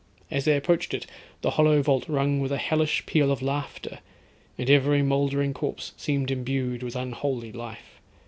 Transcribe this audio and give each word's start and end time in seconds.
As 0.31 0.45
they 0.45 0.57
approached 0.57 0.95
it, 0.95 1.05
the 1.41 1.51
hollow 1.51 1.79
vault 1.83 2.09
rung 2.09 2.39
with 2.39 2.51
a 2.51 2.57
hellish 2.57 3.05
peal 3.05 3.31
of 3.31 3.43
laughter; 3.43 3.99
and 4.57 4.67
every 4.67 5.03
mouldering 5.03 5.53
corpse 5.53 5.93
seemed 5.95 6.31
endued 6.31 6.81
with 6.81 6.95
unholy 6.95 7.51
life. 7.51 8.01